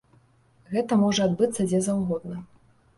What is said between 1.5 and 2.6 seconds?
дзе заўгодна.